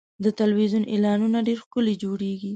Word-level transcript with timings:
د 0.23 0.25
تلویزیون 0.39 0.83
اعلانونه 0.93 1.39
ډېر 1.47 1.57
ښکلي 1.65 1.93
جوړېږي. 2.03 2.49